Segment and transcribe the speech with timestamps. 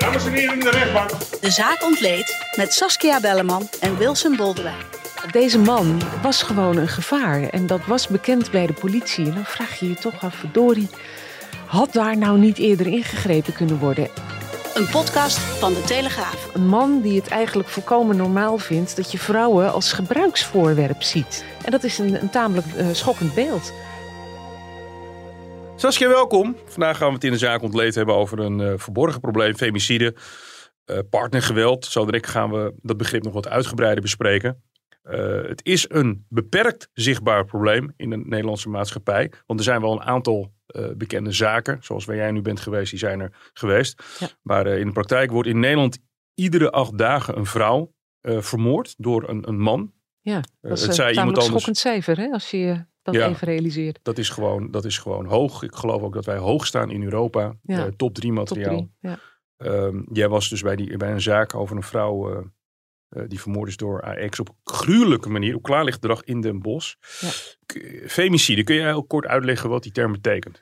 [0.00, 1.10] Dames en heren in de rechtbank.
[1.40, 4.84] De zaak ontleed met Saskia Belleman en Wilson Boldewijn.
[5.30, 9.26] Deze man was gewoon een gevaar en dat was bekend bij de politie.
[9.26, 10.88] En dan vraag je je toch af, verdorie,
[11.66, 14.08] had daar nou niet eerder ingegrepen kunnen worden?
[14.74, 16.48] Een podcast van De Telegraaf.
[16.54, 21.44] Een man die het eigenlijk volkomen normaal vindt dat je vrouwen als gebruiksvoorwerp ziet.
[21.64, 23.72] En dat is een, een tamelijk uh, schokkend beeld.
[25.80, 26.56] Saskia, welkom.
[26.64, 30.14] Vandaag gaan we het in de zaak ontleed hebben over een uh, verborgen probleem, femicide,
[30.86, 31.84] uh, partnergeweld.
[31.84, 34.62] Zo direct gaan we dat begrip nog wat uitgebreider bespreken.
[35.04, 39.32] Uh, het is een beperkt zichtbaar probleem in de Nederlandse maatschappij.
[39.46, 40.52] Want er zijn wel een aantal
[40.96, 44.02] bekende zaken, zoals waar jij nu bent geweest, die zijn er geweest.
[44.18, 44.28] Ja.
[44.42, 45.98] Maar in de praktijk wordt in Nederland
[46.34, 47.92] iedere acht dagen een vrouw
[48.22, 49.92] vermoord door een, een man.
[50.20, 51.46] Ja, dat is het zei iemand anders...
[51.46, 53.98] schokkend cijfer hè, als je dat ja, even realiseert.
[54.02, 55.62] Dat is, gewoon, dat is gewoon hoog.
[55.62, 57.56] Ik geloof ook dat wij hoog staan in Europa.
[57.62, 57.90] Ja.
[57.96, 58.76] top 3 materiaal.
[58.76, 59.18] Top drie, ja.
[59.84, 62.30] um, jij was dus bij, die, bij een zaak over een vrouw
[63.10, 66.94] uh, die vermoord is door AX op gruwelijke manier, op klaarlichtdrag in Den Bosch.
[67.20, 67.28] Ja.
[68.06, 70.60] Femicide, kun jij heel kort uitleggen wat die term betekent?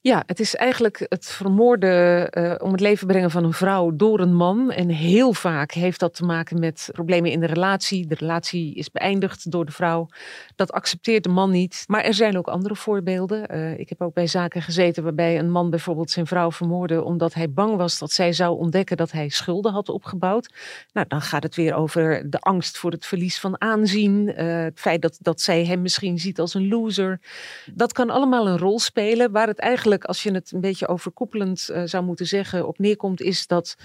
[0.00, 4.20] Ja, het is eigenlijk het vermoorden uh, om het leven brengen van een vrouw door
[4.20, 4.70] een man.
[4.70, 8.06] En heel vaak heeft dat te maken met problemen in de relatie.
[8.06, 10.08] De relatie is beëindigd door de vrouw.
[10.56, 11.84] Dat accepteert de man niet.
[11.86, 13.54] Maar er zijn ook andere voorbeelden.
[13.54, 17.34] Uh, ik heb ook bij zaken gezeten waarbij een man bijvoorbeeld zijn vrouw vermoordde omdat
[17.34, 20.54] hij bang was dat zij zou ontdekken dat hij schulden had opgebouwd.
[20.92, 24.28] Nou, dan gaat het weer over de angst voor het verlies van aanzien.
[24.28, 27.20] Uh, het feit dat, dat zij hem misschien ziet als een loser.
[27.74, 31.68] Dat kan allemaal een rol spelen waar het eigenlijk als je het een beetje overkoepelend
[31.70, 33.76] uh, zou moeten zeggen, op neerkomt, is dat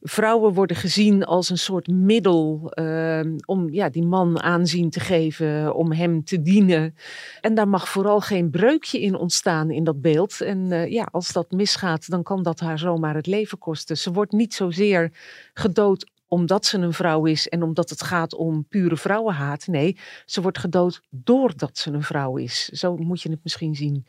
[0.00, 5.74] vrouwen worden gezien als een soort middel uh, om ja, die man aanzien te geven,
[5.74, 6.94] om hem te dienen.
[7.40, 10.40] En daar mag vooral geen breukje in ontstaan in dat beeld.
[10.40, 13.98] En uh, ja, als dat misgaat, dan kan dat haar zomaar het leven kosten.
[13.98, 15.12] Ze wordt niet zozeer
[15.54, 19.66] gedood omdat ze een vrouw is en omdat het gaat om pure vrouwenhaat.
[19.66, 19.96] Nee,
[20.26, 22.68] ze wordt gedood doordat ze een vrouw is.
[22.68, 24.06] Zo moet je het misschien zien.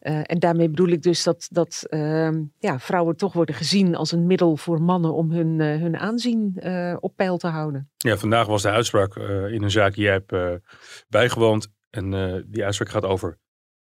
[0.00, 4.12] Uh, en daarmee bedoel ik dus dat, dat uh, ja, vrouwen toch worden gezien als
[4.12, 7.90] een middel voor mannen om hun, uh, hun aanzien uh, op peil te houden.
[7.96, 9.16] Ja, vandaag was de uitspraak
[9.50, 10.62] in een zaak die jij hebt
[11.08, 11.68] bijgewoond.
[11.90, 12.10] En
[12.48, 13.38] die uitspraak gaat over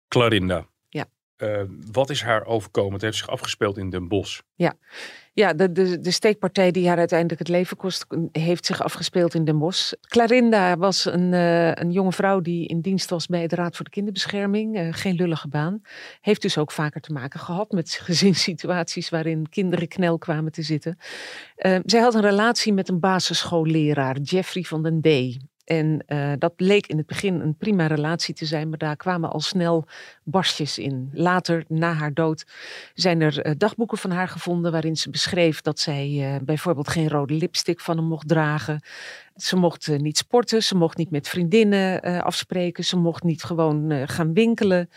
[0.07, 0.67] Clarinda.
[1.37, 1.65] Ja.
[1.91, 2.93] wat is haar overkomen?
[2.93, 4.41] Het heeft zich afgespeeld in Den Bosch.
[4.55, 4.73] Ja.
[5.37, 9.45] Ja, de, de, de steekpartij die haar uiteindelijk het leven kost, heeft zich afgespeeld in
[9.45, 9.93] Den Bosch.
[10.01, 13.85] Clarinda was een, uh, een jonge vrouw die in dienst was bij de Raad voor
[13.85, 14.79] de Kinderbescherming.
[14.79, 15.81] Uh, geen lullige baan.
[16.21, 20.97] Heeft dus ook vaker te maken gehad met gezinssituaties waarin kinderen knel kwamen te zitten.
[21.85, 25.37] Zij had een relatie met een basisschoolleraar, Jeffrey van den D.
[25.67, 29.31] En uh, dat leek in het begin een prima relatie te zijn, maar daar kwamen
[29.31, 29.85] al snel
[30.23, 31.09] barstjes in.
[31.13, 32.45] Later, na haar dood,
[32.93, 37.09] zijn er uh, dagboeken van haar gevonden waarin ze beschreef dat zij uh, bijvoorbeeld geen
[37.09, 38.81] rode lipstick van hem mocht dragen.
[39.35, 44.33] Ze mocht niet sporten, ze mocht niet met vriendinnen afspreken, ze mocht niet gewoon gaan
[44.33, 44.89] winkelen.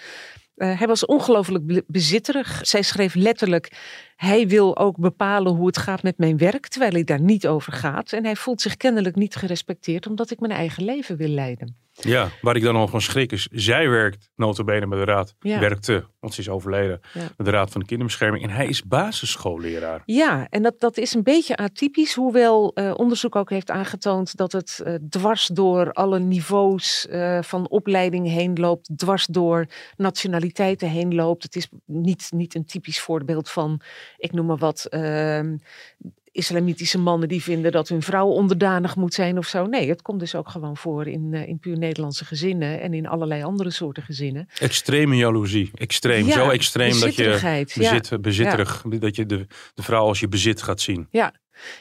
[0.57, 2.61] Hij was ongelooflijk bezitterig.
[2.63, 3.73] Zij schreef letterlijk:
[4.21, 7.73] Hij wil ook bepalen hoe het gaat met mijn werk, terwijl hij daar niet over
[7.73, 8.13] gaat.
[8.13, 11.77] En hij voelt zich kennelijk niet gerespecteerd, omdat ik mijn eigen leven wil leiden.
[11.93, 15.59] Ja, waar ik dan al van schrik is, zij werkt notabene bij de raad, ja.
[15.59, 17.29] werkte, want ze is overleden, ja.
[17.37, 18.45] met de raad van de kinderbescherming.
[18.45, 20.03] En hij is basisschoolleraar.
[20.05, 24.53] Ja, en dat, dat is een beetje atypisch, hoewel uh, onderzoek ook heeft aangetoond dat
[24.53, 29.67] het uh, dwars door alle niveaus uh, van opleiding heen loopt, dwars door
[29.97, 31.43] nationaliteiten heen loopt.
[31.43, 33.81] Het is niet, niet een typisch voorbeeld van,
[34.17, 35.57] ik noem maar wat, ehm,
[36.33, 39.67] islamitische mannen die vinden dat hun vrouw onderdanig moet zijn of zo.
[39.67, 43.07] Nee, het komt dus ook gewoon voor in, uh, in puur Nederlandse gezinnen en in
[43.07, 44.49] allerlei andere soorten gezinnen.
[44.59, 45.71] Extreme jaloezie.
[45.75, 46.27] Extreem.
[46.27, 48.19] Ja, Zo extreem dat je bezit, ja.
[48.19, 48.99] bezitterig, ja.
[48.99, 51.09] dat je de, de vrouw als je bezit gaat zien.
[51.11, 51.35] Ja.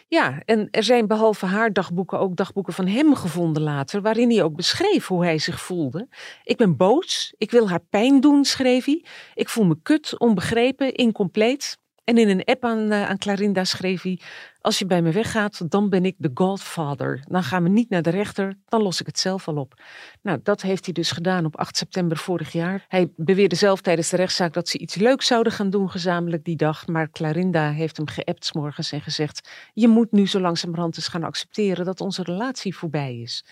[0.07, 4.43] Ja, en er zijn behalve haar dagboeken ook dagboeken van hem gevonden later, waarin hij
[4.43, 6.07] ook beschreef hoe hij zich voelde.
[6.43, 9.05] Ik ben boos, ik wil haar pijn doen, schreef hij.
[9.33, 11.77] Ik voel me kut, onbegrepen, incompleet.
[12.09, 14.19] En in een app aan, aan Clarinda schreef hij:
[14.61, 17.23] Als je bij me weggaat, dan ben ik de Godfather.
[17.27, 19.81] Dan gaan we niet naar de rechter, dan los ik het zelf al op.
[20.21, 22.85] Nou, dat heeft hij dus gedaan op 8 september vorig jaar.
[22.87, 26.55] Hij beweerde zelf tijdens de rechtszaak dat ze iets leuks zouden gaan doen gezamenlijk die
[26.55, 26.87] dag.
[26.87, 31.23] Maar Clarinda heeft hem geappt morgens en gezegd: Je moet nu zo langzamerhand eens gaan
[31.23, 33.45] accepteren dat onze relatie voorbij is.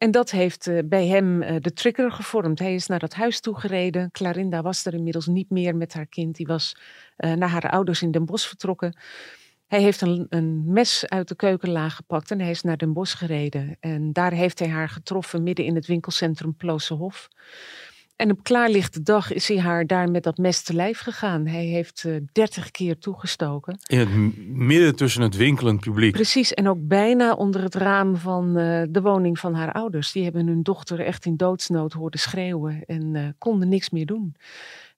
[0.00, 2.58] En dat heeft uh, bij hem uh, de trigger gevormd.
[2.58, 4.10] Hij is naar dat huis toegereden.
[4.10, 6.36] Clarinda was er inmiddels niet meer met haar kind.
[6.36, 6.76] Die was
[7.18, 8.96] uh, naar haar ouders in Den Bosch vertrokken.
[9.66, 13.18] Hij heeft een, een, mes uit de keukenlaag gepakt en hij is naar Den Bosch
[13.18, 13.76] gereden.
[13.80, 17.28] En daar heeft hij haar getroffen midden in het winkelcentrum Ploosehof.
[18.20, 21.46] En op klaarlichte dag is hij haar daar met dat mes te lijf gegaan.
[21.46, 23.78] Hij heeft uh, dertig keer toegestoken.
[23.86, 24.08] In het
[24.48, 26.12] midden tussen het winkelend publiek.
[26.12, 30.12] Precies, en ook bijna onder het raam van uh, de woning van haar ouders.
[30.12, 34.34] Die hebben hun dochter echt in doodsnood hoorden schreeuwen en uh, konden niks meer doen.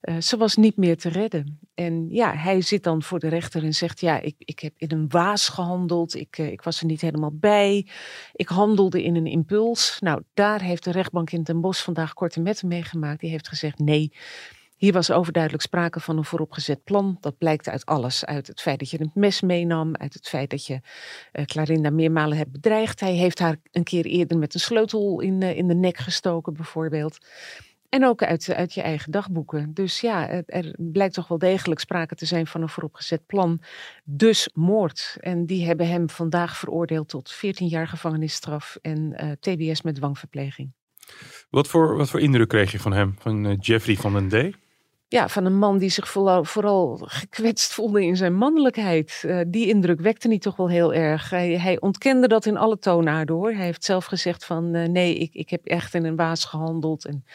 [0.03, 1.59] Uh, ze was niet meer te redden.
[1.73, 4.91] En ja, hij zit dan voor de rechter en zegt: Ja, ik, ik heb in
[4.91, 6.15] een waas gehandeld.
[6.15, 7.87] Ik, uh, ik was er niet helemaal bij.
[8.33, 9.97] Ik handelde in een impuls.
[9.99, 13.19] Nou, daar heeft de rechtbank in Den Bosch vandaag korte metten meegemaakt.
[13.19, 14.11] Die heeft gezegd: Nee.
[14.75, 17.17] Hier was overduidelijk sprake van een vooropgezet plan.
[17.19, 18.25] Dat blijkt uit alles.
[18.25, 19.95] Uit het feit dat je een mes meenam.
[19.95, 20.73] Uit het feit dat je
[21.33, 22.99] uh, Clarinda meermalen hebt bedreigd.
[22.99, 27.17] Hij heeft haar een keer eerder met een sleutel in, in de nek gestoken, bijvoorbeeld.
[27.93, 29.73] En ook uit, uit je eigen dagboeken.
[29.73, 33.61] Dus ja, er blijkt toch wel degelijk sprake te zijn van een vooropgezet plan.
[34.03, 35.17] Dus moord.
[35.19, 40.71] En die hebben hem vandaag veroordeeld tot 14 jaar gevangenisstraf en uh, TBS met dwangverpleging.
[41.49, 44.57] Wat voor, wat voor indruk kreeg je van hem, van uh, Jeffrey van den D?
[45.07, 49.23] Ja, van een man die zich vooral, vooral gekwetst voelde in zijn mannelijkheid.
[49.25, 51.29] Uh, die indruk wekte hij toch wel heel erg.
[51.29, 53.51] Hij, hij ontkende dat in alle toonaarden hoor.
[53.51, 57.05] Hij heeft zelf gezegd van nee, ik, ik heb echt in een waas gehandeld.
[57.05, 57.25] En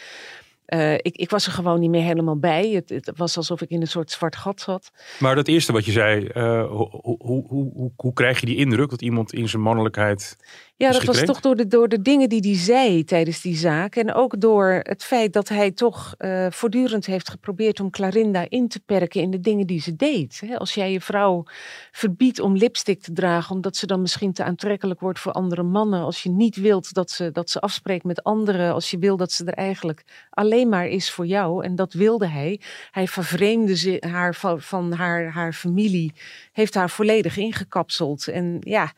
[0.74, 2.68] uh, ik, ik, was er gewoon niet meer helemaal bij.
[2.68, 4.90] Het, het, was alsof ik in een soort zwart gat zat.
[5.18, 8.90] Maar dat eerste wat je zei, uh, hoe, hoe, hoe, hoe, krijg je die indruk
[8.90, 10.36] dat iemand in zijn mannelijkheid.
[10.78, 13.96] Ja, dat was toch door de, door de dingen die hij zei tijdens die zaak.
[13.96, 18.68] En ook door het feit dat hij toch uh, voortdurend heeft geprobeerd om Clarinda in
[18.68, 20.42] te perken in de dingen die ze deed.
[20.56, 21.44] Als jij je vrouw
[21.92, 26.02] verbiedt om lipstick te dragen, omdat ze dan misschien te aantrekkelijk wordt voor andere mannen.
[26.02, 28.72] Als je niet wilt dat ze, dat ze afspreekt met anderen.
[28.72, 31.64] Als je wil dat ze er eigenlijk alleen maar is voor jou.
[31.64, 32.60] En dat wilde hij.
[32.90, 36.12] Hij vervreemde haar van, van haar, haar familie.
[36.52, 38.28] Heeft haar volledig ingekapseld.
[38.28, 38.92] En ja.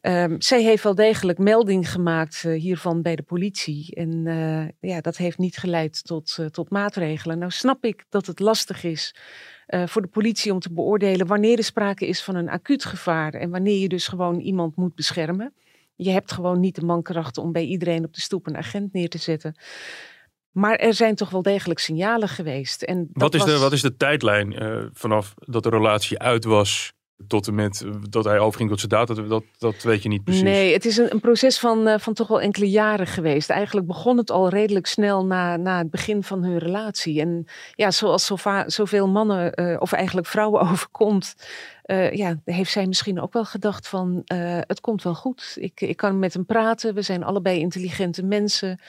[0.00, 3.94] Um, zij heeft wel degelijk melding gemaakt uh, hiervan bij de politie.
[3.94, 7.38] En uh, ja, dat heeft niet geleid tot, uh, tot maatregelen.
[7.38, 9.14] Nou snap ik dat het lastig is
[9.68, 13.34] voor de politie om te beoordelen wanneer er sprake is van een acuut gevaar.
[13.34, 15.54] En wanneer je dus gewoon iemand moet beschermen.
[15.94, 19.08] Je hebt gewoon niet de mankrachten om bij iedereen op de stoep een agent neer
[19.08, 19.58] te zetten.
[20.50, 22.82] Maar er zijn toch wel degelijk signalen geweest.
[22.82, 23.50] En wat, is was...
[23.50, 24.54] de, wat is de tijdlijn
[24.92, 26.92] vanaf dat de relatie uit was
[27.26, 30.42] tot en met dat hij overging tot zijn dat, dat, dat weet je niet precies.
[30.42, 33.50] Nee, het is een, een proces van, uh, van toch wel enkele jaren geweest.
[33.50, 37.20] Eigenlijk begon het al redelijk snel na, na het begin van hun relatie.
[37.20, 38.36] En ja, zoals zo
[38.66, 41.34] zoveel mannen, uh, of eigenlijk vrouwen overkomt,
[41.86, 45.56] uh, ja, heeft zij misschien ook wel gedacht van uh, het komt wel goed.
[45.60, 46.94] Ik, ik kan met hem praten.
[46.94, 48.80] We zijn allebei intelligente mensen.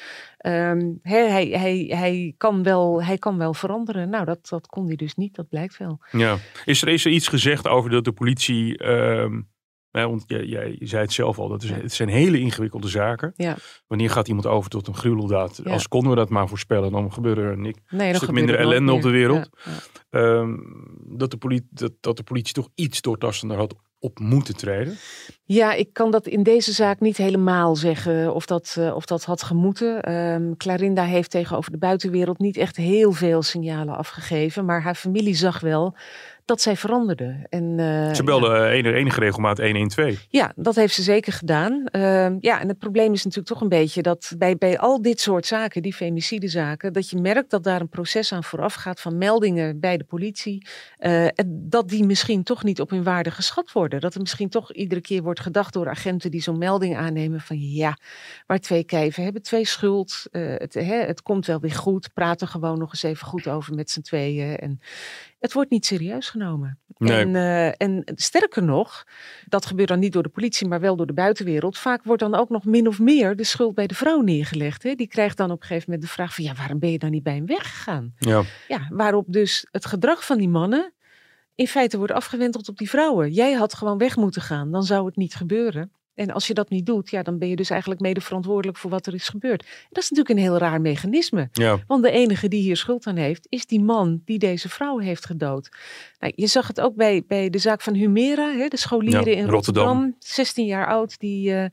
[0.45, 4.09] Um, he, hij, hij, hij, kan wel, hij kan wel veranderen.
[4.09, 5.35] Nou, dat, dat kon hij dus niet.
[5.35, 5.99] Dat blijkt wel.
[6.11, 6.37] Ja.
[6.65, 8.87] Is er, is er iets gezegd over dat de politie...
[8.87, 9.47] Um
[10.05, 13.33] Want jij, jij zei het zelf al, dat is, het zijn hele ingewikkelde zaken.
[13.35, 13.55] Ja.
[13.87, 15.59] Wanneer gaat iemand over tot een gruweldaad?
[15.63, 15.71] Ja.
[15.71, 17.79] Als konden we dat maar voorspellen, dan gebeurde er niks.
[17.89, 19.49] Nee, een stuk minder ellende op de wereld.
[20.09, 20.63] Ja, um,
[21.05, 24.97] dat, de politie, dat, dat de politie toch iets doortastender had op moeten treden?
[25.43, 29.23] Ja, ik kan dat in deze zaak niet helemaal zeggen of dat, uh, of dat
[29.23, 30.13] had gemoeten.
[30.13, 34.65] Um, Clarinda heeft tegenover de buitenwereld niet echt heel veel signalen afgegeven.
[34.65, 35.95] Maar haar familie zag wel
[36.47, 37.45] dat zij veranderde.
[37.49, 38.69] En, uh, ze belde ja.
[38.69, 40.25] enige, enige regelmaat 112.
[40.29, 41.87] Ja, dat heeft ze zeker gedaan.
[41.91, 45.21] Uh, ja, en het probleem is natuurlijk toch een beetje dat bij, bij al dit
[45.21, 49.17] soort zaken, die femicidezaken, dat je merkt dat daar een proces aan vooraf gaat van
[49.17, 50.67] meldingen bij de politie.
[50.99, 53.99] Uh, dat die misschien toch niet op hun waarde geschat worden.
[53.99, 57.59] Dat er misschien toch iedere keer wordt gedacht door agenten die zo'n melding aannemen van
[57.59, 57.97] ja,
[58.45, 60.25] waar twee kijven hebben twee schuld.
[60.31, 62.13] het, hè, het komt wel weer goed.
[62.13, 64.57] Praat er gewoon nog eens even goed over met z'n tweeën.
[64.57, 64.79] En
[65.39, 66.36] het wordt niet serieus genomen.
[66.97, 67.19] Nee.
[67.19, 69.07] En, uh, en sterker nog,
[69.45, 71.77] dat gebeurt dan niet door de politie, maar wel door de buitenwereld.
[71.77, 74.83] Vaak wordt dan ook nog min of meer de schuld bij de vrouw neergelegd.
[74.83, 74.95] Hè?
[74.95, 77.11] Die krijgt dan op een gegeven moment de vraag van ja, waarom ben je dan
[77.11, 78.13] niet bij hem weggegaan?
[78.17, 78.43] Ja.
[78.67, 80.93] ja, waarop dus het gedrag van die mannen
[81.55, 83.31] in feite wordt afgewenteld op die vrouwen.
[83.31, 85.91] Jij had gewoon weg moeten gaan, dan zou het niet gebeuren.
[86.17, 88.89] En als je dat niet doet, ja, dan ben je dus eigenlijk mede verantwoordelijk voor
[88.89, 89.65] wat er is gebeurd.
[89.89, 91.49] Dat is natuurlijk een heel raar mechanisme.
[91.51, 91.79] Ja.
[91.87, 95.25] Want de enige die hier schuld aan heeft, is die man die deze vrouw heeft
[95.25, 95.69] gedood.
[96.19, 99.37] Nou, je zag het ook bij, bij de zaak van Humera, hè, de scholieren Ja,
[99.37, 99.85] in Rotterdam.
[99.85, 100.15] Rotterdam.
[100.19, 101.65] 16 jaar oud, die eh,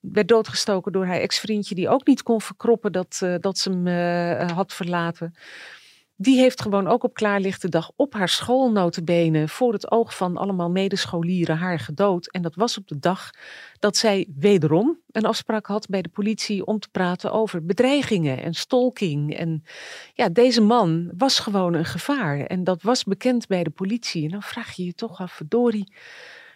[0.00, 3.86] werd doodgestoken door haar ex-vriendje, die ook niet kon verkroppen dat, eh, dat ze hem
[3.86, 5.34] eh, had verlaten.
[6.22, 10.36] Die heeft gewoon ook op klaarlichte dag op haar school notabene voor het oog van
[10.36, 12.30] allemaal medescholieren haar gedood.
[12.30, 13.30] En dat was op de dag
[13.78, 18.54] dat zij wederom een afspraak had bij de politie om te praten over bedreigingen en
[18.54, 19.36] stalking.
[19.36, 19.62] En
[20.14, 24.24] ja, deze man was gewoon een gevaar en dat was bekend bij de politie.
[24.24, 25.92] En dan vraag je je toch af, verdorie,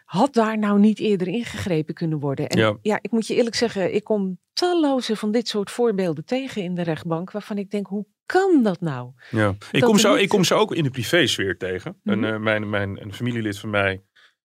[0.05, 2.49] had daar nou niet eerder ingegrepen kunnen worden?
[2.49, 2.77] En Ja.
[2.83, 6.75] ja, ik moet je eerlijk zeggen, ik kom talloze van dit soort voorbeelden tegen in
[6.75, 9.13] de rechtbank, waarvan ik denk, hoe kan dat nou?
[9.31, 9.55] Ja.
[9.71, 12.01] Ik, kom zo, niet- ik kom ze ook in de privésfeer tegen.
[12.03, 12.25] Mhm.
[12.25, 14.05] een, eh, mijn, mijn, een familielid van mij,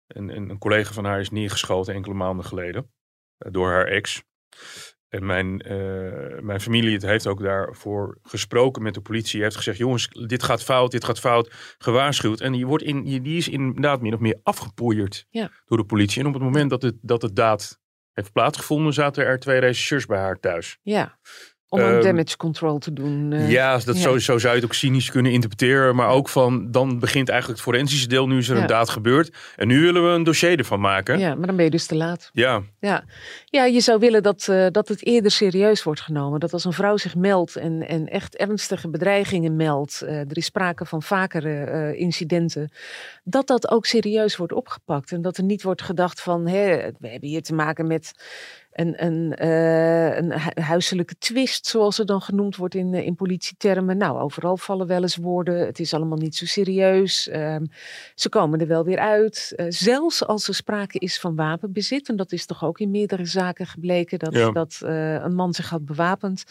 [0.07, 2.93] een, een, een collega van haar, is neergeschoten enkele maanden geleden
[3.39, 4.23] eh, door haar ex.
[5.09, 9.43] En mijn, eh, mijn familielid heeft ook daarvoor gesproken met de politie.
[9.43, 11.75] heeft gezegd, jongens, dit gaat fout, dit gaat fout.
[11.79, 12.41] Gewaarschuwd.
[12.41, 15.51] En die, wordt in, je- die is inderdaad min of meer afgepoeierd Ja.
[15.65, 16.21] door de politie.
[16.23, 17.81] En op het moment dat het, dat het daad
[18.13, 20.79] heeft plaatsgevonden, zaten er twee rechercheurs bij haar thuis.
[20.83, 21.19] Ja,
[21.75, 23.33] om een Ehm, damage control te doen.
[23.33, 24.19] eh, Ja, dat ja.
[24.19, 25.95] Zo zou je het ook cynisch kunnen interpreteren.
[25.97, 28.27] Maar ook van, dan begint eigenlijk het forensische deel.
[28.27, 28.61] Nu is er Ja.
[28.63, 29.37] een daad gebeurd.
[29.57, 31.19] En nu willen we een dossier ervan maken.
[31.19, 32.31] Ja, maar dan ben je dus te laat.
[32.33, 33.05] ja, Ja,
[33.45, 36.41] ja je zou willen dat, eh, dat het eerder serieus wordt genomen.
[36.41, 40.45] Dat als een vrouw zich meldt en, en echt ernstige bedreigingen meldt, eh, er is
[40.45, 42.71] sprake van vakere incidenten,
[43.25, 45.13] dat dat ook serieus wordt opgepakt.
[45.13, 48.13] En dat er niet wordt gedacht van, hè, we hebben hier te maken met
[48.75, 53.15] een, een, eh, een hu- huiselijke twist, zoals het dan genoemd wordt in, eh, in
[53.15, 53.97] politietermen.
[53.97, 55.67] Nou, overal vallen wel eens woorden.
[55.67, 57.29] Het is allemaal niet zo serieus.
[57.29, 57.65] Ehm,
[58.15, 59.53] ze komen er wel weer uit.
[59.57, 63.25] Eh, zelfs als er sprake is van wapenbezit, en dat is toch ook in meerdere
[63.25, 64.51] zaken gebleken dat, Ja.
[64.51, 64.79] dat
[65.25, 66.45] een man zich had bewapend,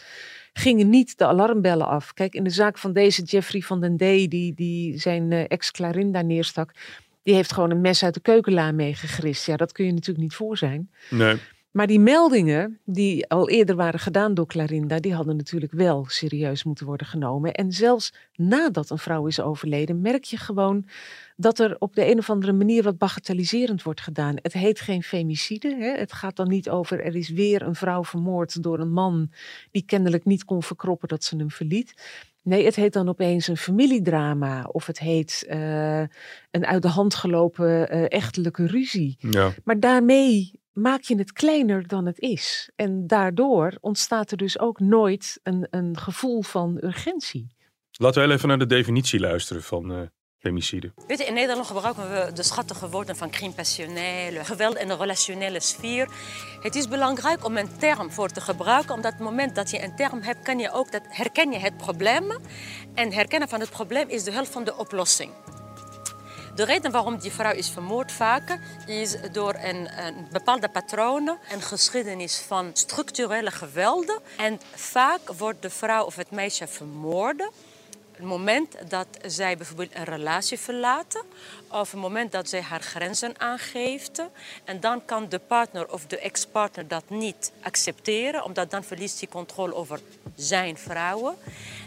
[0.52, 2.12] gingen niet de alarmbellen af.
[2.12, 6.22] Kijk, in de zaak van deze Jeffrey van den Day, die, die zijn ex Clarinda
[6.22, 6.70] neerstak,
[7.22, 9.46] die heeft gewoon een mes uit de keukenla meegegrist.
[9.46, 10.90] Ja, dat kun je natuurlijk niet voor zijn.
[11.10, 11.36] nee.
[11.74, 16.64] Maar die meldingen die al eerder waren gedaan door Clarinda, die hadden natuurlijk wel serieus
[16.64, 17.54] moeten worden genomen.
[17.54, 20.86] En zelfs nadat een vrouw is overleden, merk je gewoon
[21.36, 24.34] dat er op de een of andere manier wat bagatelliserend wordt gedaan.
[24.42, 25.76] Het heet geen femicide.
[25.76, 25.98] Hè?
[25.98, 29.30] Het gaat dan niet over er is weer een vrouw vermoord door een man
[29.70, 31.94] die kennelijk niet kon verkroppen dat ze hem verliet.
[32.42, 36.00] Nee, het heet dan opeens een familiedrama of het heet eh,
[36.50, 39.16] een uit de hand gelopen eh, echtelijke ruzie.
[39.18, 39.52] Ja.
[39.64, 42.70] Maar daarmee maak je het kleiner dan het is.
[42.76, 47.54] En daardoor ontstaat er dus ook nooit een, een gevoel van urgentie.
[47.90, 50.00] Laten we heel even naar de definitie luisteren van eh
[50.44, 50.92] femicide.
[51.06, 54.96] Weet je, in Nederland gebruiken we de schattige woorden van crime passionnel, geweld in de
[54.96, 56.08] relationele sfeer.
[56.60, 59.82] Het is belangrijk om een term voor te gebruiken, omdat op het moment dat je
[59.82, 62.32] een term hebt, kan je ook dat, herken je het probleem.
[62.94, 65.30] En herkennen van het probleem is de helft van de oplossing.
[66.54, 71.62] De reden waarom die vrouw is vermoord vaak is door een, een bepaalde patronen, een
[71.62, 74.20] geschiedenis van structurele gewelden.
[74.36, 77.42] En vaak wordt de vrouw of het meisje vermoord
[78.16, 81.22] het moment dat zij bijvoorbeeld een relatie verlaten
[81.68, 84.22] of het moment dat zij haar grenzen aangeeft.
[84.64, 89.28] En dan kan de partner of de ex-partner dat niet accepteren, omdat dan verliest hij
[89.28, 90.00] controle over
[90.36, 91.34] zijn vrouwen.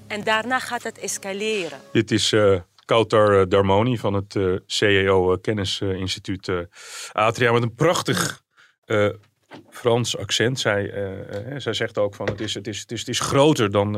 [0.08, 1.80] En daarna gaat het escaleren.
[1.92, 6.52] Dit is eh Kautar eh, Darmoni van het eh CEO eh, Kennisinstituut
[7.12, 7.52] Atria.
[7.52, 8.42] Met een prachtig
[9.70, 10.60] Frans accent.
[10.60, 10.94] Zij,
[11.58, 13.96] zij zegt ook van het is, het is, het is, het is groter dan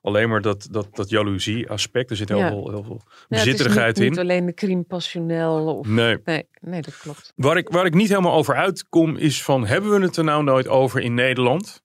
[0.00, 2.10] alleen maar dat, dat, dat jaloezie aspect.
[2.10, 2.48] Er zit heel Ja.
[2.48, 4.10] veel, heel veel Ja, het is bezitterigheid niet, in.
[4.10, 5.76] Niet alleen de crime passionnel.
[5.76, 5.86] Of...
[5.86, 6.18] Nee.
[6.24, 7.32] Nee, nee, dat klopt.
[7.36, 10.44] Waar ik, waar ik niet helemaal over uitkom is van, hebben we het er nou
[10.44, 11.82] nooit over in Nederland?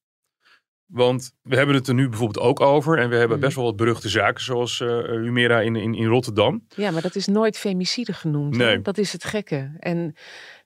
[0.87, 2.97] Want we hebben het er nu bijvoorbeeld ook over.
[2.99, 3.45] En we hebben Mhm.
[3.45, 6.63] best wel wat beruchte zaken, zoals eh Humera in, in, in Rotterdam.
[6.75, 8.57] Ja, maar dat is nooit femicide genoemd.
[8.57, 8.65] hè?
[8.65, 8.81] Nee.
[8.81, 9.71] Dat is het gekke.
[9.79, 10.15] En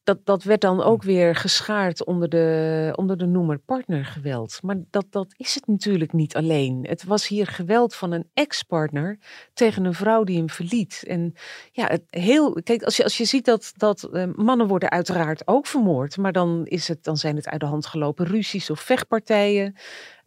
[0.04, 4.60] dat, dat werd dan ook weer geschaard onder de, onder de noemer partnergeweld.
[4.62, 6.86] Maar dat, dat is het natuurlijk niet alleen.
[6.90, 9.20] Het was hier geweld van een ex-partner
[9.54, 11.04] tegen een vrouw die hem verliet.
[11.08, 11.34] En
[11.72, 15.48] ja, het heel, kijk, als je, als je ziet dat, dat eh, mannen worden uiteraard
[15.48, 16.18] ook vermoord.
[16.18, 19.76] Maar dan, is het, dan zijn het uit de hand gelopen ruzies of vechtpartijen.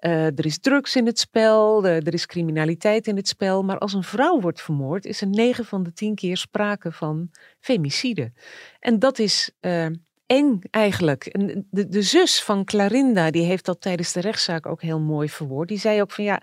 [0.05, 3.63] Eh, er is drugs in het spel, er is criminaliteit in het spel.
[3.63, 7.31] Maar als een vrouw wordt vermoord, is er 9 van de 10 keer sprake van
[7.61, 8.33] femicide.
[8.81, 9.87] En dat is eh,
[10.27, 11.27] eng eigenlijk.
[11.27, 15.29] En de, de zus van Clarinda, die heeft dat tijdens de rechtszaak ook heel mooi
[15.29, 15.69] verwoord.
[15.69, 16.43] Die zei ook van ja,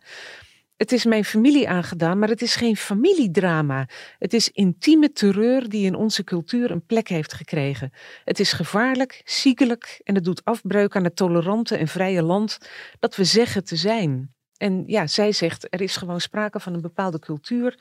[0.82, 3.88] het is mijn familie aangedaan, maar het is geen familiedrama.
[4.20, 7.92] Het is intieme terreur die in onze cultuur een plek heeft gekregen.
[8.24, 12.58] Het is gevaarlijk, ziekelijk en het doet afbreuk aan het tolerante en vrije land
[13.00, 14.34] dat we zeggen te zijn.
[14.58, 17.80] En ja, zij zegt, er is gewoon sprake van een bepaalde cultuur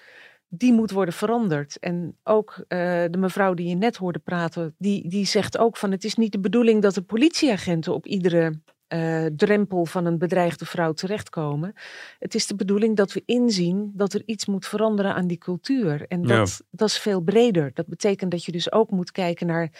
[0.49, 1.79] die moet worden veranderd.
[1.79, 2.67] En ook uh,
[3.11, 6.33] de mevrouw die je net hoorde praten, die, die zegt ook van het is niet
[6.33, 8.61] de bedoeling dat de politieagenten op iedere
[8.95, 11.73] uh, drempel van een bedreigde vrouw terechtkomen.
[12.19, 16.05] Het is de bedoeling dat we inzien dat er iets moet veranderen aan die cultuur.
[16.09, 16.65] En dat, ja.
[16.71, 17.71] dat is veel breder.
[17.75, 19.71] Dat betekent dat je dus ook moet kijken naar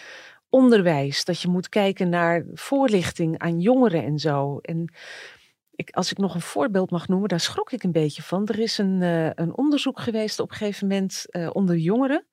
[0.49, 4.59] onderwijs, dat je moet kijken naar voorlichting aan jongeren en zo.
[4.61, 4.93] En
[5.75, 8.47] ik, als ik nog een voorbeeld mag noemen, daar schrok ik een beetje van.
[8.47, 12.25] Er is een, uh, een onderzoek geweest op een gegeven moment uh, onder jongeren.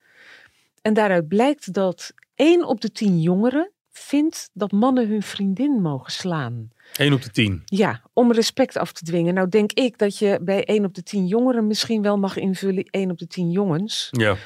[0.82, 3.72] En daaruit blijkt dat één op de tien jongeren
[4.08, 6.70] vindt dat mannen hun vriendin mogen slaan.
[6.96, 7.62] 1 op de 10.
[7.64, 9.34] Ja, om respect af te dwingen.
[9.34, 12.84] Nou denk ik dat je bij 1 op de 10 jongeren misschien wel mag invullen
[12.84, 14.08] 1 op de 10 jongens.
[14.10, 14.36] Ja.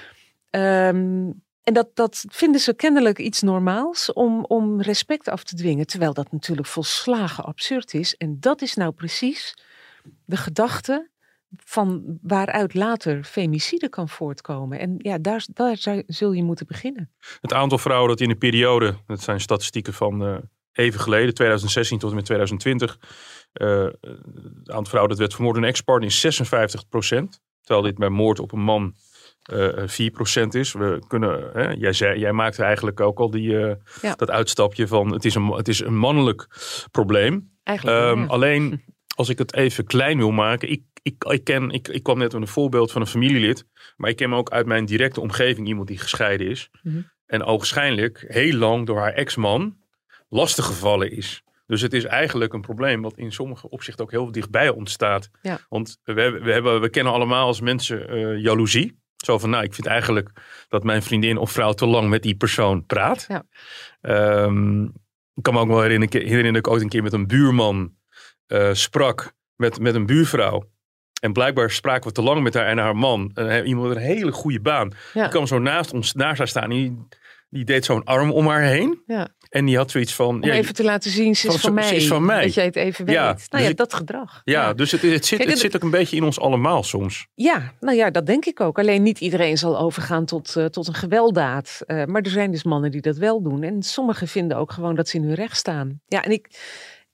[0.88, 5.87] Um, en dat, dat vinden ze kennelijk iets normaals om, om respect af te dwingen.
[5.87, 8.14] Terwijl dat natuurlijk volslagen absurd is.
[8.16, 9.54] En dat is nou precies
[10.25, 11.11] de gedachte
[11.56, 14.78] van waaruit later femicide kan voortkomen.
[14.78, 17.11] En ja, daar, daar zul je moeten beginnen.
[17.40, 20.37] Het aantal vrouwen dat in de periode, dat zijn statistieken van uh,
[20.73, 22.99] even geleden, 2016 tot en met 2020.
[23.52, 23.85] Uh,
[24.59, 27.40] het aantal vrouwen dat werd vermoord in ex-partner is 56 procent.
[27.61, 28.94] Terwijl dit bij moord op een man
[29.52, 29.68] uh,
[30.44, 30.73] 4% is.
[30.73, 34.14] We kunnen, hè, jij, zei, jij maakte eigenlijk ook al die, uh, ja.
[34.14, 36.47] dat uitstapje van het is een, het is een mannelijk
[36.90, 37.50] probleem.
[37.62, 38.26] Eigenlijk, um, ja.
[38.26, 38.82] Alleen
[39.16, 40.71] als ik het even klein wil maken.
[40.71, 43.64] Ik, ik, ik, ken, ik, ik kwam net met een voorbeeld van een familielid.
[43.97, 46.68] Maar ik ken ook uit mijn directe omgeving iemand die gescheiden is.
[46.73, 46.88] Mhm.
[46.88, 47.11] Mm-hmm.
[47.26, 49.76] En ogenschijnlijk heel lang door haar ex-man
[50.28, 51.42] lastiggevallen is.
[51.66, 55.30] Dus het is eigenlijk een probleem wat in sommige opzichten ook heel dichtbij ontstaat.
[55.42, 55.59] Ja.
[55.68, 59.00] Want we, we, hebben, we kennen allemaal als mensen uh, jaloezie.
[59.16, 60.30] Zo van, nou, ik vind eigenlijk
[60.68, 63.26] dat mijn vriendin of vrouw te lang met die persoon praat.
[63.28, 63.44] Ja.
[64.44, 64.85] Um,
[65.35, 67.94] ik kan me ook wel herinneren, herinneren dat ik ooit een keer met een buurman
[68.47, 69.32] uh, sprak.
[69.56, 70.71] Met, met een buurvrouw.
[71.23, 73.31] En blijkbaar spraken we te lang met haar en haar man.
[73.35, 74.93] En iemand met een hele goede baan.
[75.14, 75.23] Ja.
[75.23, 76.71] Die kwam zo naast ons, naast haar staan.
[76.71, 77.07] Die,
[77.50, 79.02] die deed zo'n arm om haar heen.
[79.07, 79.29] Ja.
[79.49, 80.26] En die had zoiets van...
[80.26, 81.97] Om ja, even te laten zien, ze is van, van, mij.
[81.97, 82.45] Is van mij.
[82.45, 83.14] Dat jij het even weet.
[83.14, 84.41] Ja, nou dus ja, ik, dat gedrag.
[84.45, 84.73] Ja, ja.
[84.73, 87.26] dus het, het, zit, Kijk, het zit ook een beetje in ons allemaal soms.
[87.35, 88.79] Ja, nou ja, dat denk ik ook.
[88.79, 91.81] Alleen niet iedereen zal overgaan tot, uh, tot een gewelddaad.
[91.87, 93.62] Uh, maar er zijn dus mannen die dat wel doen.
[93.62, 96.00] En sommigen vinden ook gewoon dat ze in hun recht staan.
[96.07, 96.49] Ja, en ik...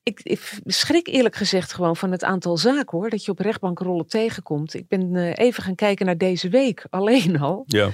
[0.09, 4.07] Ik, ik, schrik eerlijk gezegd gewoon van het aantal zaken hoor, dat je op rechtbankrollen
[4.07, 4.75] tegenkomt.
[4.75, 7.65] Ik ben uh, even gaan kijken naar deze week alleen al.
[7.67, 7.91] Ja.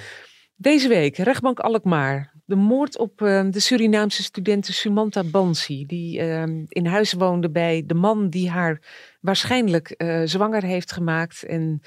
[0.56, 2.32] Deze week, rechtbank Alkmaar.
[2.46, 7.82] De moord op uh, de Surinaamse studente Sumanta Bansi, die uh, in huis woonde bij
[7.86, 8.82] de man die haar
[9.20, 11.44] waarschijnlijk uh, zwanger heeft gemaakt.
[11.44, 11.80] En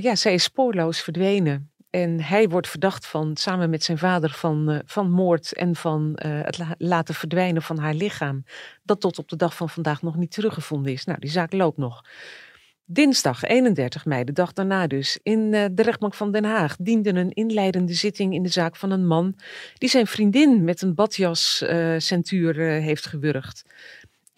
[0.00, 1.70] ja, zij is spoorloos verdwenen.
[2.02, 6.18] En hij wordt verdacht van, samen met zijn vader, van, uh, van moord en van
[6.26, 8.44] uh, het la laten verdwijnen van haar lichaam.
[8.82, 11.04] Dat tot op de dag van vandaag nog niet teruggevonden is.
[11.04, 12.04] Nou, die zaak loopt nog.
[12.84, 17.10] Dinsdag 31 mei, de dag daarna dus, in uh, de rechtbank van Den Haag diende
[17.10, 19.34] een inleidende zitting in de zaak van een man
[19.74, 23.62] die zijn vriendin met een badjascentuur heeft gewurgd.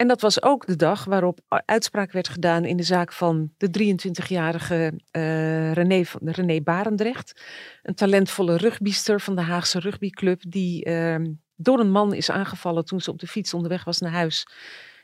[0.01, 3.95] En dat was ook de dag waarop uitspraak werd gedaan in de zaak van de
[3.95, 7.41] 23-jarige uh, René, René Barendrecht.
[7.83, 11.15] Een talentvolle rugbyster van de Haagse rugbyclub die uh,
[11.55, 14.47] door een man is aangevallen toen ze op de fiets onderweg was naar huis.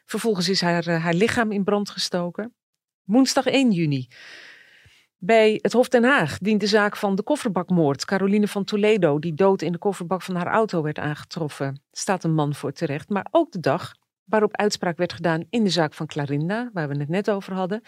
[0.06, 2.54] Vervolgens is haar, uh, haar lichaam in brand gestoken.
[3.04, 4.08] Woensdag 1 juni.
[5.18, 8.06] Bij het Hof Den Haag dient de zaak van de kofferbakmoord.
[8.06, 11.82] Caroline van Toledo, die dood in de kofferbak van haar auto werd aangetroffen.
[11.92, 13.10] Staat een man voor terecht.
[13.10, 13.94] Maar ook de dag
[14.28, 17.82] waarop uitspraak werd gedaan in de zaak van Clarinda, waar we het net over hadden.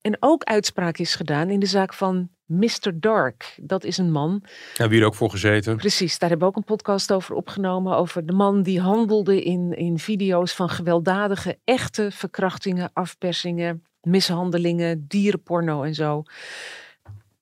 [0.00, 2.92] En ook uitspraak is gedaan in de zaak van Mr.
[2.94, 3.54] Dark.
[3.60, 4.42] Dat is een man.
[4.74, 5.76] Hebben hier ook voor gezeten?
[5.76, 7.96] Precies, daar hebben we ook een podcast over opgenomen.
[7.96, 15.82] Over de man die handelde in, in video's van gewelddadige, echte verkrachtingen, afpersingen, mishandelingen, dierenporno
[15.82, 16.22] en zo.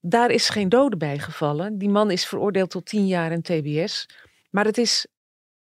[0.01, 1.79] Daar is geen dode bij gevallen.
[1.79, 4.09] Die man is veroordeeld tot tien jaar in TBS.
[4.51, 5.07] Maar het is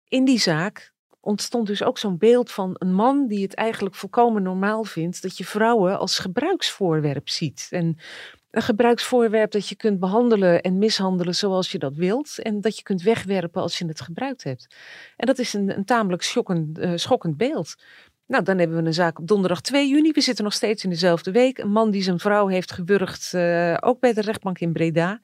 [0.08, 0.93] in die zaak
[1.24, 5.36] ontstond dus ook zo'n beeld van een man die het eigenlijk volkomen normaal vindt dat
[5.36, 7.66] je vrouwen als gebruiksvoorwerp ziet.
[7.70, 7.98] En
[8.50, 12.38] een gebruiksvoorwerp dat je kunt behandelen en mishandelen zoals je dat wilt.
[12.38, 14.76] En dat je kunt wegwerpen als je het gebruikt hebt.
[15.16, 17.74] En dat is een, een tamelijk schokkend, uh, schokkend beeld.
[18.26, 20.12] Nou, dan hebben we een zaak op donderdag 2 juni.
[20.12, 21.58] We zitten nog steeds in dezelfde week.
[21.58, 25.20] Een man die zijn vrouw heeft gewurgd, uh, ook bij de rechtbank in Breda.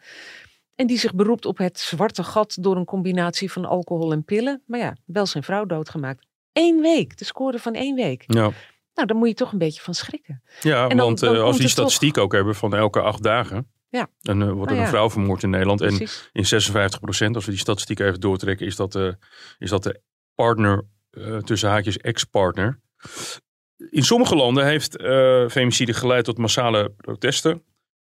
[0.80, 4.62] En die zich beroept op het zwarte gat door een combinatie van alcohol en pillen.
[4.66, 6.26] Maar ja, wel zijn vrouw doodgemaakt.
[6.52, 8.24] Eén week, de score van één week.
[8.26, 8.50] Ja.
[8.94, 10.42] Nou, daar moet je toch een beetje van schrikken.
[10.60, 13.00] Ja, dan- want dan eh, als komt we die toch- statistiek ook hebben van elke
[13.00, 13.70] acht dagen.
[13.88, 14.08] Ja.
[14.20, 14.82] Dan eh, wordt er ja.
[14.82, 15.80] een vrouw vermoord in Nederland.
[15.80, 16.00] En
[16.32, 19.12] in 56% als we die statistiek even doortrekken, is dat, eh,
[19.58, 20.00] is dat de
[20.34, 20.84] partner
[21.44, 22.80] tussen haakjes ex-partner.
[23.90, 25.02] In sommige landen heeft
[25.52, 27.62] femicide geleid tot massale protesten.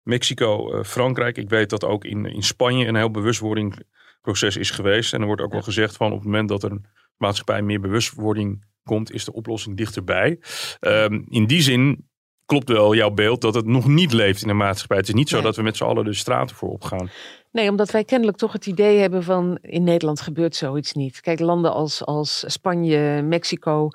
[0.03, 1.37] Mexico, eh, Frankrijk.
[1.37, 5.13] Ik weet dat ook in, in Spanje een heel bewustwordingsproces is geweest.
[5.13, 6.85] En er wordt ook wel gezegd van op het moment dat er een
[7.17, 10.39] maatschappij meer bewustwording komt, is de oplossing dichterbij.
[10.79, 12.09] Ehm, in die zin
[12.45, 14.97] klopt wel jouw beeld dat het nog niet leeft in de maatschappij.
[14.97, 15.43] Het is niet zo Nee.
[15.45, 17.09] dat we met z'n allen de straten voor opgaan.
[17.51, 21.21] Nee, omdat wij kennelijk toch het idee hebben van in Nederland gebeurt zoiets niet.
[21.21, 23.89] Kijk, landen als, als Spanje, Mexico,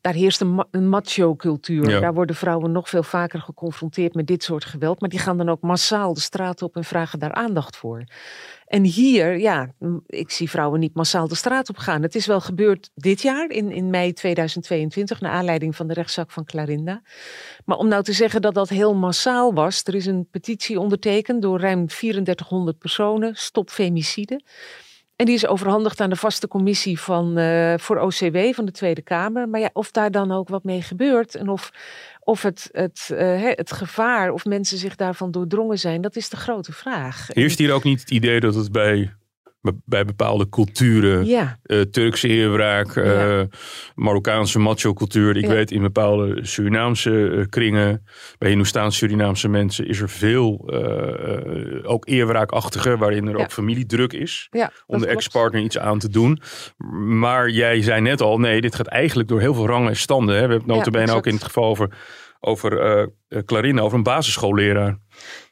[0.00, 1.90] daar heerst een, ma- een macho-cultuur.
[1.90, 2.00] Ja.
[2.00, 5.00] Daar worden vrouwen nog veel vaker geconfronteerd met dit soort geweld.
[5.00, 8.04] Maar die gaan dan ook massaal de straat op en vragen daar aandacht voor.
[8.68, 9.72] En hier, ja,
[10.06, 12.02] ik zie vrouwen niet massaal de straat op gaan.
[12.02, 16.30] Het is wel gebeurd dit jaar, in, in mei 2022, naar aanleiding van de rechtszaak
[16.30, 17.02] van Clarinda.
[17.64, 21.42] Maar om nou te zeggen dat dat heel massaal was, er is een petitie ondertekend
[21.42, 22.97] door ruim 3400 personen,
[23.32, 24.40] Stop Femicide.
[25.16, 29.02] En die is overhandigd aan de vaste commissie van, eh, voor OCW van de Tweede
[29.02, 29.48] Kamer.
[29.48, 31.70] Maar ja, of daar dan ook wat mee gebeurt en of,
[32.20, 36.36] of het, het, eh, het gevaar, of mensen zich daarvan doordrongen zijn, dat is de
[36.36, 37.26] grote vraag.
[37.28, 39.14] Heerst hier ook niet het idee dat het bij,
[39.84, 43.40] bij bepaalde culturen, Ja, eh, Turkse eerwraak, eh.
[43.94, 45.36] Marokkaanse macho-cultuur.
[45.36, 45.48] Ik Ja.
[45.48, 48.04] weet in bepaalde Surinaamse eh, kringen,
[48.38, 50.70] bij Hindoestaans-Surinaamse mensen, is er veel
[51.82, 54.48] ook eerwraakachtige, waarin er ook familiedruk is.
[54.86, 56.40] Om de ex-partner iets aan te doen.
[57.18, 60.34] Maar jij zei net al, nee, dit gaat eigenlijk door heel veel rangen en standen.
[60.34, 60.46] Hè?
[60.46, 61.88] We hebben het notabene ook in het geval over,
[62.40, 64.98] over eh, Clarine, over een basisschoolleraar.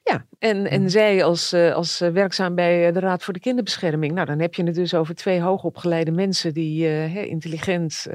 [0.02, 4.12] Ja, en, en zij als, eh, als werkzaam bij de Raad voor de Kinderbescherming.
[4.14, 8.06] Nou, dan heb je het dus over twee hoogopgeleide mensen die intelligent,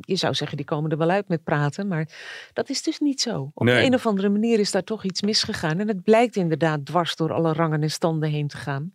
[0.00, 1.88] je zou zeggen, die komen er wel uit met praten.
[1.88, 2.08] Maar
[2.52, 3.50] dat is dus niet zo.
[3.54, 3.80] Op Nee.
[3.80, 5.78] de een of andere manier is daar toch iets misgegaan.
[5.78, 8.92] En het blijkt inderdaad dwars door alle rangen en standen heen te gaan.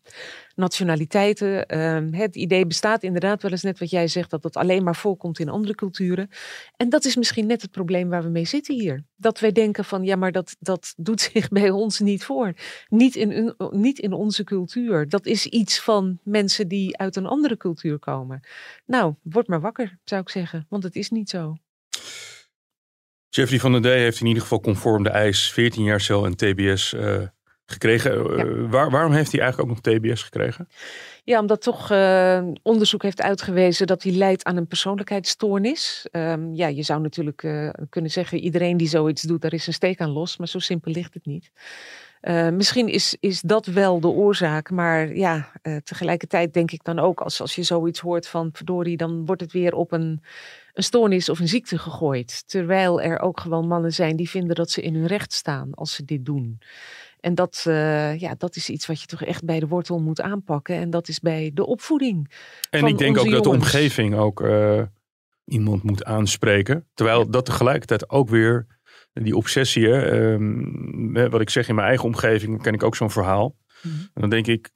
[0.56, 4.84] Nationaliteiten, ehm, het idee bestaat inderdaad wel eens net wat jij zegt, dat dat alleen
[4.84, 6.30] maar voorkomt in andere culturen.
[6.78, 9.04] En dat is misschien net het probleem waar we mee zitten hier.
[9.15, 12.54] Dat wij denken van, ja, maar dat, dat doet zich bij ons niet voor.
[12.88, 15.10] Niet in, niet in onze cultuur.
[15.10, 18.41] Dat is iets van mensen die uit een andere cultuur komen.
[18.86, 20.65] Nou, word maar wakker, zou ik zeggen.
[20.70, 21.58] Want het is niet zo.
[23.30, 26.36] Jeffrey van der Day heeft in ieder geval conform de eis 14 jaar cel en
[26.36, 27.22] TBS eh,
[27.65, 28.38] gekregen.
[28.38, 30.67] Eh, waar, waarom heeft hij eigenlijk ook nog TBS gekregen?
[31.23, 36.08] Ja, omdat toch eh, onderzoek heeft uitgewezen dat hij leidt aan een persoonlijkheidsstoornis.
[36.12, 39.73] Ehm, ja, je zou natuurlijk eh, kunnen zeggen, iedereen die zoiets doet, daar is een
[39.73, 40.38] steek aan los.
[40.38, 41.51] Maar zo simpel ligt het niet.
[42.54, 45.51] Misschien is, is dat wel de oorzaak, maar ja,
[45.84, 49.51] tegelijkertijd denk ik dan ook, als, als je zoiets hoort van verdorie, dan wordt het
[49.51, 50.23] weer op een,
[50.73, 52.47] een stoornis of een ziekte gegooid.
[52.47, 55.95] Terwijl er ook gewoon mannen zijn die vinden dat ze in hun recht staan als
[55.95, 56.60] ze dit doen.
[57.26, 60.22] En dat, eh, ja, dat is iets wat je toch echt bij de wortel moet
[60.22, 60.76] aanpakken.
[60.76, 62.32] En dat is bij de opvoeding.
[62.70, 64.82] En ik denk ook dat de omgeving ook eh,
[65.46, 66.88] iemand moet aanspreken.
[66.94, 68.66] Terwijl dat tegelijkertijd ook weer
[69.14, 69.98] die obsessie, hè,
[71.14, 73.56] hè, wat ik zeg in mijn eigen omgeving, ken ik ook zo'n verhaal.
[73.82, 73.94] Mhm.
[73.94, 74.70] En dan denk ik,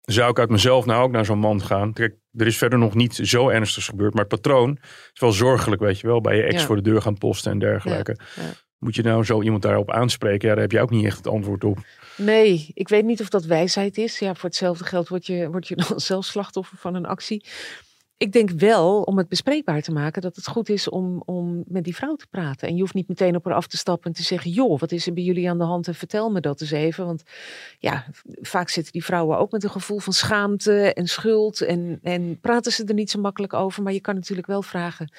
[0.00, 1.92] zou ik uit mezelf nou ook naar zo'n man gaan?
[1.92, 4.78] Kijk, er is verder nog niet zo ernstigs gebeurd, maar het patroon
[5.12, 6.20] is wel zorgelijk, weet je wel.
[6.20, 6.66] Bij je ex Ja.
[6.66, 8.16] voor de deur gaan posten en dergelijke.
[8.36, 8.42] ja.
[8.86, 10.48] Moet je nou zo iemand daarop aanspreken?
[10.48, 11.78] Ja, daar heb je ook niet echt het antwoord op.
[12.16, 14.18] Nee, ik weet niet of dat wijsheid is.
[14.18, 17.44] Ja, voor hetzelfde geld word je, word je dan zelf slachtoffer van een actie.
[18.16, 21.84] Ik denk wel, om het bespreekbaar te maken, dat het goed is om, om met
[21.84, 22.68] die vrouw te praten.
[22.68, 24.92] En je hoeft niet meteen op haar af te stappen en te zeggen: joh, wat
[24.92, 27.06] is er bij jullie aan de hand en vertel me dat eens even.
[27.06, 27.22] Want
[27.78, 28.06] ja,
[28.40, 31.60] vaak zitten die vrouwen ook met een gevoel van schaamte en schuld.
[31.60, 33.82] En, en praten ze er niet zo makkelijk over.
[33.82, 35.12] Maar je kan natuurlijk wel vragen: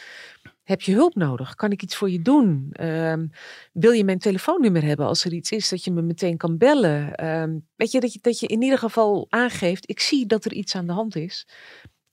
[0.68, 1.56] heb je hulp nodig?
[1.56, 2.70] Kan ik iets voor je doen?
[2.72, 3.28] Ehm,
[3.74, 7.16] wil je mijn telefoonnummer hebben als er iets is dat je me meteen kan bellen?
[7.16, 10.54] Ehm, weet je dat, je dat je in ieder geval aangeeft: ik zie dat er
[10.54, 11.48] iets aan de hand is.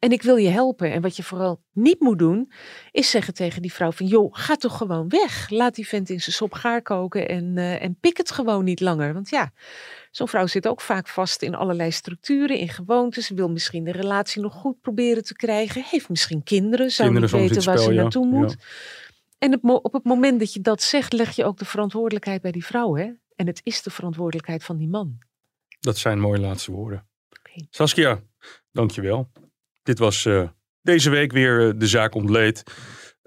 [0.04, 0.92] En ik wil je helpen.
[0.92, 2.52] En wat je vooral niet moet doen,
[2.90, 4.06] is zeggen tegen die vrouw van...
[4.06, 5.50] joh, ga toch gewoon weg.
[5.50, 8.80] Laat die vent in zijn sop gaar koken en, eh, en pik het gewoon niet
[8.80, 9.12] langer.
[9.14, 9.52] Want ja,
[10.10, 13.28] zo'n vrouw zit ook vaak vast in allerlei structuren, in gewoontes.
[13.28, 15.84] Wil misschien de relatie nog goed proberen te krijgen.
[15.90, 18.02] Heeft misschien kinderen, zou Kinderen niet weten waar spel, ze ja.
[18.02, 18.32] naartoe Ja.
[18.32, 18.56] moet.
[19.38, 22.52] En het op het moment dat je dat zegt, leg je ook de verantwoordelijkheid bij
[22.52, 22.96] die vrouw.
[22.96, 23.10] Hè?
[23.36, 25.18] En het is de verantwoordelijkheid van die man.
[25.80, 27.06] Dat zijn mooie laatste woorden.
[27.38, 27.66] Oké.
[27.70, 28.22] Saskia,
[28.72, 29.30] dankjewel.
[29.84, 30.42] Dit was eh,
[30.82, 32.62] deze week weer eh, de zaak ontleed.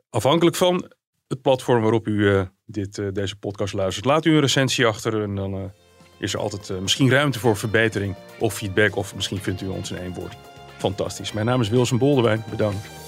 [0.10, 0.92] Afhankelijk van
[1.28, 4.06] het platform waarop u eh, dit, deze podcast luistert.
[4.06, 5.72] Laat u een recensie achter en dan
[6.20, 8.96] is er altijd misschien ruimte voor verbetering of feedback.
[8.96, 10.36] Of misschien vindt u ons in één woord
[10.78, 11.32] fantastisch.
[11.32, 12.44] Mijn naam is Wilson Boldewijn.
[12.50, 13.07] Bedankt.